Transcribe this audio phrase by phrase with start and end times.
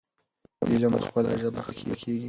[0.71, 2.19] علم په خپله ژبه ښه زده کيږي.